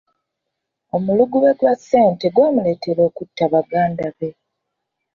[0.95, 4.29] Omulugube gwa ssente gwamuleetera okutta baganda be.